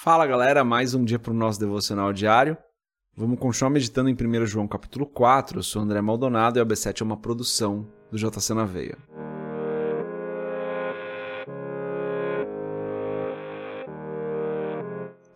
[0.00, 2.56] Fala galera, mais um dia para o nosso devocional diário.
[3.16, 5.58] Vamos continuar meditando em 1 João capítulo 4.
[5.58, 8.96] Eu sou André Maldonado e a B7 é uma produção do JC na Veia.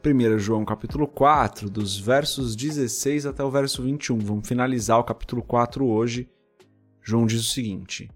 [0.00, 4.20] Primeiro João capítulo 4, dos versos 16 até o verso 21.
[4.20, 6.30] Vamos finalizar o capítulo 4 hoje.
[7.00, 8.08] João diz o seguinte: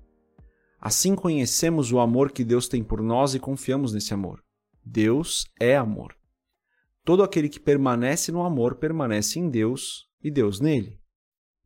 [0.81, 4.41] Assim conhecemos o amor que Deus tem por nós e confiamos nesse amor.
[4.85, 6.16] Deus é amor.
[7.07, 11.01] Todo aquele que permanece no amor permanece em Deus e Deus nele.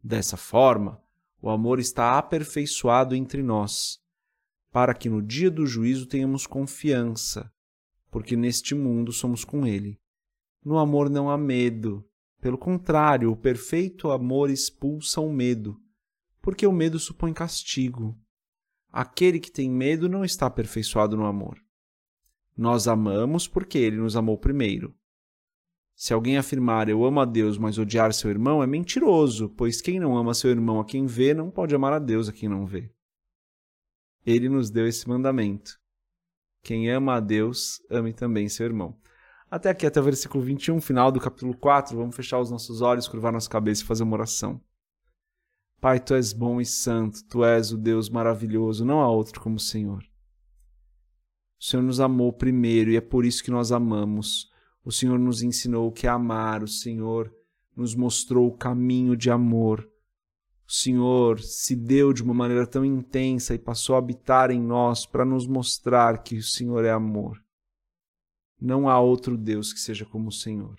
[0.04, 1.02] Dessa forma,
[1.40, 3.98] o amor está aperfeiçoado entre nós,
[4.70, 7.50] para que no dia do juízo tenhamos confiança,
[8.10, 9.98] porque neste mundo somos com ele.
[10.62, 12.06] No amor não há medo.
[12.38, 15.80] Pelo contrário, o perfeito amor expulsa o medo,
[16.42, 18.14] porque o medo supõe castigo.
[18.92, 21.58] Aquele que tem medo não está aperfeiçoado no amor.
[22.54, 24.94] Nós amamos porque ele nos amou primeiro.
[26.00, 30.00] Se alguém afirmar eu amo a Deus, mas odiar seu irmão, é mentiroso, pois quem
[30.00, 32.64] não ama seu irmão a quem vê, não pode amar a Deus a quem não
[32.64, 32.90] vê.
[34.24, 35.78] Ele nos deu esse mandamento.
[36.62, 38.98] Quem ama a Deus, ame também seu irmão.
[39.50, 43.06] Até aqui, até o versículo 21, final do capítulo 4, vamos fechar os nossos olhos,
[43.06, 44.58] curvar nossa cabeça e fazer uma oração.
[45.82, 49.56] Pai, tu és bom e santo, tu és o Deus maravilhoso, não há outro como
[49.56, 50.02] o Senhor.
[51.60, 54.49] O Senhor nos amou primeiro e é por isso que nós amamos.
[54.84, 57.32] O Senhor nos ensinou o que é amar, o Senhor
[57.76, 59.88] nos mostrou o caminho de amor.
[60.66, 65.04] O Senhor se deu de uma maneira tão intensa e passou a habitar em nós
[65.04, 67.42] para nos mostrar que o Senhor é amor.
[68.60, 70.76] Não há outro Deus que seja como o Senhor.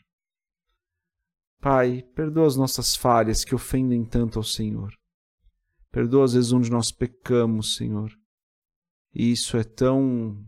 [1.60, 4.94] Pai, perdoa as nossas falhas que ofendem tanto ao Senhor.
[5.92, 8.12] Perdoa as vezes onde nós pecamos, Senhor.
[9.14, 10.44] E isso é tão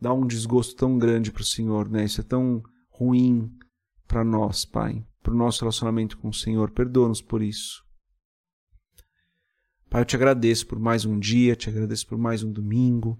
[0.00, 2.04] dá um desgosto tão grande para o Senhor, né?
[2.04, 3.50] Isso é tão ruim
[4.06, 6.70] para nós, Pai, para o nosso relacionamento com o Senhor.
[6.70, 7.84] Perdoa-nos por isso.
[9.88, 13.18] Pai, eu te agradeço por mais um dia, te agradeço por mais um domingo,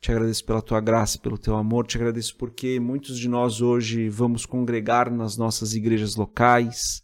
[0.00, 4.08] te agradeço pela tua graça, pelo teu amor, te agradeço porque muitos de nós hoje
[4.08, 7.02] vamos congregar nas nossas igrejas locais.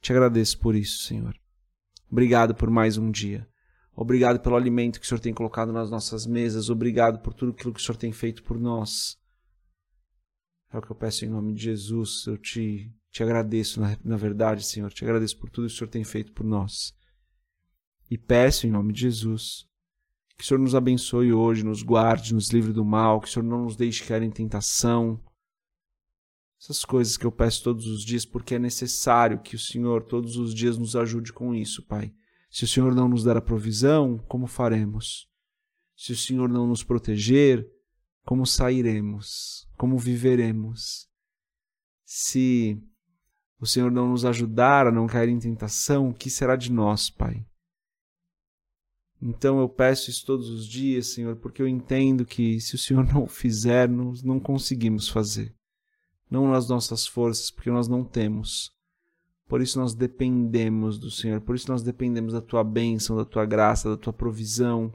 [0.00, 1.34] Te agradeço por isso, Senhor.
[2.10, 3.46] Obrigado por mais um dia.
[4.00, 6.70] Obrigado pelo alimento que o Senhor tem colocado nas nossas mesas.
[6.70, 9.20] Obrigado por tudo aquilo que o Senhor tem feito por nós.
[10.72, 12.24] É o que eu peço em nome de Jesus.
[12.26, 14.90] Eu te, te agradeço, na, na verdade, Senhor.
[14.90, 16.96] Te agradeço por tudo que o Senhor tem feito por nós.
[18.10, 19.68] E peço em nome de Jesus
[20.34, 23.44] que o Senhor nos abençoe hoje, nos guarde, nos livre do mal, que o Senhor
[23.44, 25.22] não nos deixe cair em tentação.
[26.58, 30.38] Essas coisas que eu peço todos os dias, porque é necessário que o Senhor todos
[30.38, 32.14] os dias nos ajude com isso, Pai.
[32.50, 35.28] Se o Senhor não nos dar a provisão, como faremos?
[35.96, 37.64] Se o Senhor não nos proteger,
[38.24, 39.68] como sairemos?
[39.78, 41.08] Como viveremos?
[42.04, 42.82] Se
[43.60, 47.08] o Senhor não nos ajudar a não cair em tentação, o que será de nós,
[47.08, 47.46] Pai?
[49.22, 53.06] Então eu peço isso todos os dias, Senhor, porque eu entendo que se o Senhor
[53.06, 55.54] não fizer, nós não conseguimos fazer.
[56.28, 58.72] Não nas nossas forças, porque nós não temos.
[59.50, 63.44] Por isso nós dependemos do Senhor, por isso nós dependemos da tua bênção, da tua
[63.44, 64.94] graça, da tua provisão,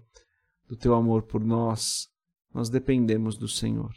[0.65, 2.07] do teu amor por nós.
[2.53, 3.93] Nós dependemos do Senhor.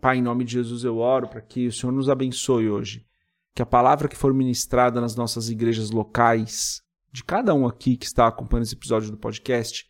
[0.00, 3.06] Pai, em nome de Jesus eu oro para que o Senhor nos abençoe hoje.
[3.54, 8.06] Que a palavra que for ministrada nas nossas igrejas locais, de cada um aqui que
[8.06, 9.86] está acompanhando esse episódio do podcast,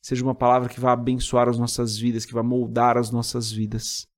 [0.00, 4.08] seja uma palavra que vá abençoar as nossas vidas, que vá moldar as nossas vidas.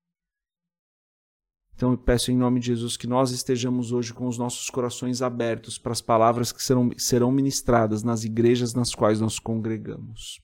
[1.74, 5.20] Então eu peço em nome de Jesus que nós estejamos hoje com os nossos corações
[5.20, 10.40] abertos para as palavras que serão, serão ministradas nas igrejas nas quais nós congregamos.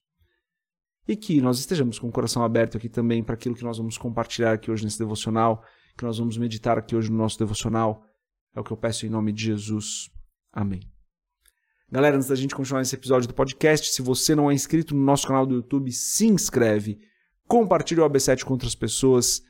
[1.07, 3.97] E que nós estejamos com o coração aberto aqui também para aquilo que nós vamos
[3.97, 5.65] compartilhar aqui hoje nesse devocional,
[5.97, 8.05] que nós vamos meditar aqui hoje no nosso devocional.
[8.55, 10.11] É o que eu peço em nome de Jesus.
[10.53, 10.81] Amém.
[11.91, 15.03] Galera, antes da gente continuar esse episódio do podcast, se você não é inscrito no
[15.03, 17.01] nosso canal do YouTube, se inscreve,
[17.49, 19.43] compartilhe o AB7 com outras pessoas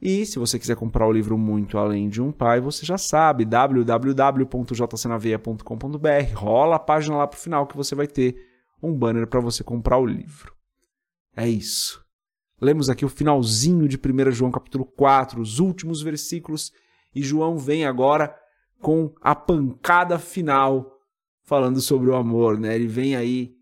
[0.00, 3.44] e se você quiser comprar o livro Muito Além de um Pai, você já sabe,
[3.44, 6.34] www.jcnaveia.com.br.
[6.34, 8.36] Rola a página lá para o final que você vai ter
[8.80, 10.54] um banner para você comprar o livro.
[11.36, 12.00] É isso.
[12.60, 16.72] Lemos aqui o finalzinho de 1 João capítulo 4, os últimos versículos,
[17.14, 18.34] e João vem agora
[18.80, 20.96] com a pancada final
[21.42, 22.74] falando sobre o amor, né?
[22.74, 23.54] Ele vem aí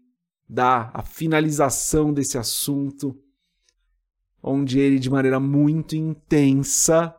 [0.49, 3.17] dar a finalização desse assunto
[4.47, 7.13] onde ele, de maneira muito intensa,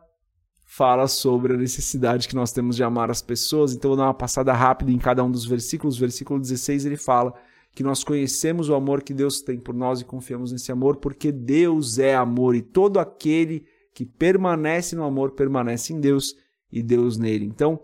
[0.64, 3.74] fala sobre a necessidade que nós temos de amar as pessoas.
[3.74, 5.98] Então, vou dar uma passada rápida em cada um dos versículos.
[5.98, 7.34] Versículo 16 ele fala
[7.74, 11.30] que nós conhecemos o amor que Deus tem por nós e confiamos nesse amor, porque
[11.30, 16.34] Deus é amor e todo aquele que permanece no amor permanece em Deus
[16.72, 17.44] e Deus nele.
[17.44, 17.78] Então,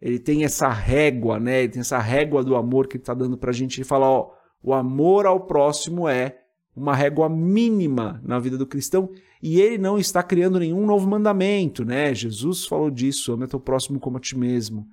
[0.00, 1.60] ele tem essa régua, né?
[1.60, 3.78] Ele tem essa régua do amor que ele está dando para a gente.
[3.78, 4.30] Ele fala, ó,
[4.62, 6.43] o amor ao próximo é
[6.76, 9.10] uma régua mínima na vida do cristão
[9.42, 12.14] e ele não está criando nenhum novo mandamento, né?
[12.14, 14.88] Jesus falou disso, ama teu próximo como a ti mesmo.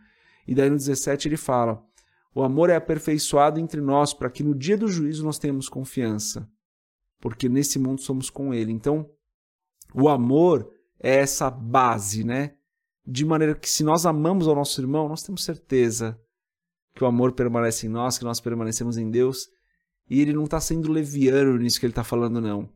[0.48, 1.84] E daí no 17 ele fala:
[2.34, 6.48] o amor é aperfeiçoado entre nós para que no dia do juízo nós tenhamos confiança,
[7.20, 8.72] porque nesse mundo somos com ele.
[8.72, 9.10] Então,
[9.94, 10.70] o amor
[11.00, 12.54] é essa base, né?
[13.06, 16.20] De maneira que se nós amamos ao nosso irmão, nós temos certeza
[16.94, 19.50] que o amor permanece em nós, que nós permanecemos em Deus
[20.12, 22.68] e ele não está sendo leviano nisso que ele está falando, não.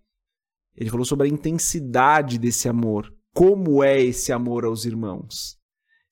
[0.74, 3.14] Ele falou sobre a intensidade desse amor.
[3.34, 5.60] Como é esse amor aos irmãos?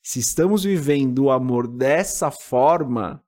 [0.02, 3.24] Se estamos vivendo o amor dessa forma,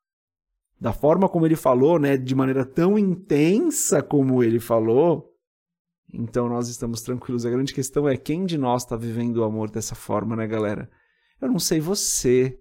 [0.77, 5.33] da forma como ele falou, né, de maneira tão intensa como ele falou,
[6.13, 7.45] então nós estamos tranquilos.
[7.45, 10.91] A grande questão é quem de nós está vivendo o amor dessa forma, né, galera?
[11.39, 12.59] Eu não sei você,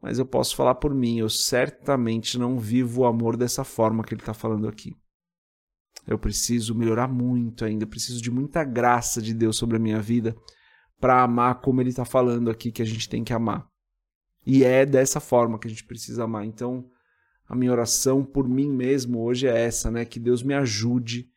[0.00, 4.14] mas eu posso falar por mim, eu certamente não vivo o amor dessa forma que
[4.14, 4.94] ele está falando aqui.
[6.06, 10.36] Eu preciso melhorar muito ainda, preciso de muita graça de Deus sobre a minha vida
[11.00, 13.68] para amar como ele está falando aqui que a gente tem que amar.
[14.46, 16.46] E é dessa forma que a gente precisa amar.
[16.46, 16.88] Então,
[17.46, 20.04] a minha oração por mim mesmo hoje é essa, né?
[20.04, 21.28] Que Deus me ajude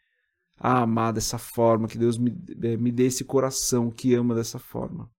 [0.57, 2.31] a amar dessa forma, que Deus me,
[2.63, 5.09] eh, me dê esse coração que ama dessa forma.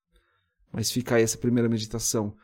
[0.73, 2.35] Mas fica aí essa primeira meditação.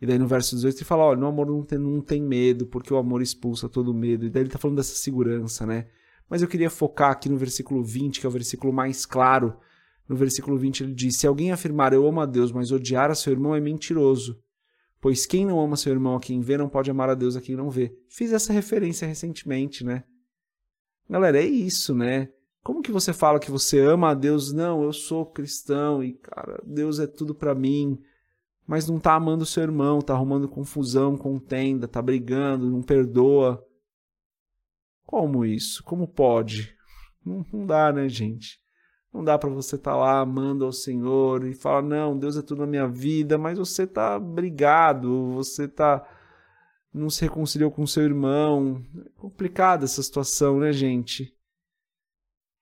[0.00, 2.66] E daí no verso 18 ele fala: olha, no amor não tem, não tem medo,
[2.66, 4.26] porque o amor expulsa todo medo.
[4.26, 5.86] E daí ele está falando dessa segurança, né?
[6.28, 9.56] Mas eu queria focar aqui no versículo 20, que é o versículo mais claro.
[10.08, 13.14] No versículo 20 ele diz: Se alguém afirmar eu amo a Deus, mas odiar a
[13.14, 14.40] seu irmão é mentiroso.
[15.00, 17.40] Pois quem não ama seu irmão a quem vê, não pode amar a Deus a
[17.40, 17.96] quem não vê.
[18.08, 20.04] Fiz essa referência recentemente, né?
[21.08, 22.28] Galera, é isso, né?
[22.62, 24.52] Como que você fala que você ama a Deus?
[24.52, 27.98] Não, eu sou cristão e, cara, Deus é tudo para mim
[28.68, 33.64] mas não tá amando seu irmão, tá arrumando confusão, contenda, tá brigando, não perdoa.
[35.06, 35.82] Como isso?
[35.82, 36.76] Como pode?
[37.24, 38.60] Não, não dá, né, gente?
[39.10, 42.42] Não dá para você estar tá lá amando ao Senhor e falar, não, Deus é
[42.42, 46.06] tudo na minha vida, mas você tá brigado, você tá
[46.92, 48.84] não se reconciliou com seu irmão.
[48.98, 51.34] É complicada essa situação, né, gente?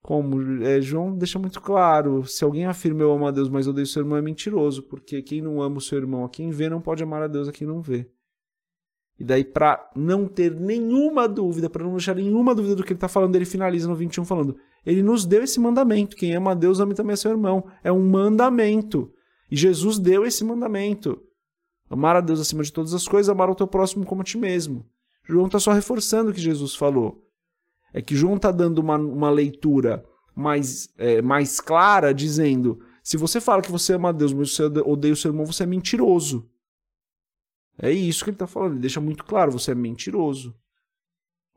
[0.07, 3.85] Como é, João deixa muito claro: se alguém afirma eu amo a Deus, mas odeio
[3.85, 6.79] seu irmão, é mentiroso, porque quem não ama o seu irmão a quem vê não
[6.79, 8.09] pode amar a Deus a quem não vê.
[9.19, 12.95] E daí, para não ter nenhuma dúvida, para não deixar nenhuma dúvida do que ele
[12.97, 14.55] está falando, ele finaliza no 21 falando:
[14.85, 16.15] Ele nos deu esse mandamento.
[16.15, 17.65] Quem ama a Deus, ame também a seu irmão.
[17.83, 19.11] É um mandamento.
[19.51, 21.21] E Jesus deu esse mandamento.
[21.89, 24.37] Amar a Deus acima de todas as coisas, amar o teu próximo como a ti
[24.37, 24.85] mesmo.
[25.25, 27.26] João está só reforçando o que Jesus falou.
[27.97, 30.05] É que João está dando uma, uma leitura
[30.35, 35.15] mais, é, mais clara, dizendo: se você fala que você ama Deus, mas você odeia
[35.15, 36.47] o seu irmão, você é mentiroso.
[37.81, 40.55] É isso que ele está falando, ele deixa muito claro: você é mentiroso.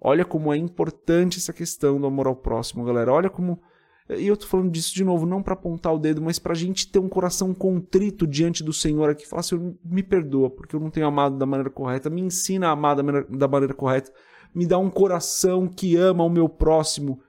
[0.00, 3.12] Olha como é importante essa questão do amor ao próximo, galera.
[3.12, 3.60] Olha como.
[4.08, 6.56] E eu tô falando disso de novo, não para apontar o dedo, mas para a
[6.56, 9.28] gente ter um coração contrito diante do Senhor aqui.
[9.28, 12.08] Falar, Senhor, me perdoa, porque eu não tenho amado da maneira correta.
[12.08, 14.10] Me ensina a amar da maneira, da maneira correta
[14.54, 17.22] me dá um coração que ama o meu próximo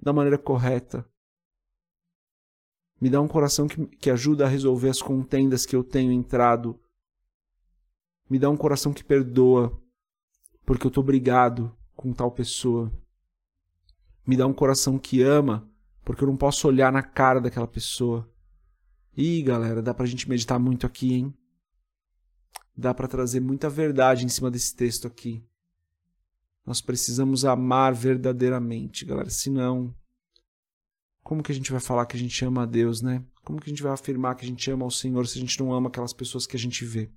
[0.00, 1.04] da maneira correta.
[3.00, 6.80] Me dá um coração que, que ajuda a resolver as contendas que eu tenho entrado.
[8.28, 9.80] Me dá um coração que perdoa,
[10.64, 12.92] porque eu estou brigado com tal pessoa.
[14.26, 15.68] Me dá um coração que ama,
[16.04, 18.28] porque eu não posso olhar na cara daquela pessoa.
[19.16, 21.34] Ih, galera, dá pra gente meditar muito aqui, hein?
[22.76, 25.44] Dá para trazer muita verdade em cima desse texto aqui.
[26.68, 29.30] Nós precisamos amar verdadeiramente, galera.
[29.30, 29.96] Senão,
[31.22, 33.24] como que a gente vai falar que a gente ama a Deus, né?
[33.42, 35.58] Como que a gente vai afirmar que a gente ama ao Senhor se a gente
[35.58, 37.10] não ama aquelas pessoas que a gente vê?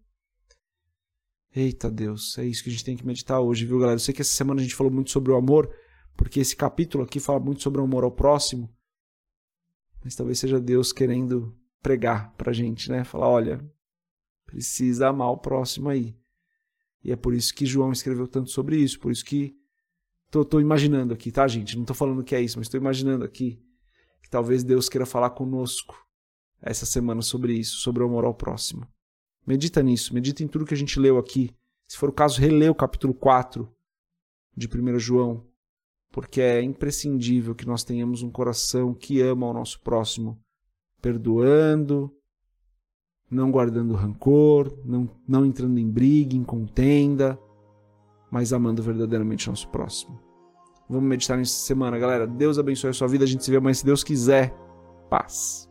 [1.53, 3.95] Eita Deus, é isso que a gente tem que meditar hoje, viu, galera?
[3.95, 5.69] Eu sei que essa semana a gente falou muito sobre o amor,
[6.15, 8.73] porque esse capítulo aqui fala muito sobre o amor ao próximo.
[10.01, 13.03] Mas talvez seja Deus querendo pregar pra gente, né?
[13.03, 13.69] Falar, olha,
[14.45, 16.17] precisa amar o próximo aí.
[17.03, 18.99] E é por isso que João escreveu tanto sobre isso.
[18.99, 19.55] Por isso que
[20.29, 21.77] tô imaginando aqui, tá, gente?
[21.77, 23.61] Não tô falando que é isso, mas estou imaginando aqui
[24.21, 25.95] que talvez Deus queira falar conosco
[26.61, 28.87] essa semana sobre isso, sobre o amor ao próximo.
[29.45, 31.53] Medita nisso, medita em tudo que a gente leu aqui.
[31.87, 33.67] Se for o caso, relê o capítulo 4
[34.55, 35.45] de 1 João,
[36.11, 40.39] porque é imprescindível que nós tenhamos um coração que ama o nosso próximo,
[41.01, 42.15] perdoando,
[43.31, 47.39] não guardando rancor, não, não entrando em briga, em contenda,
[48.29, 50.19] mas amando verdadeiramente nosso próximo.
[50.89, 52.27] Vamos meditar nessa semana, galera.
[52.27, 53.23] Deus abençoe a sua vida.
[53.23, 54.53] A gente se vê mais se Deus quiser.
[55.09, 55.69] Paz.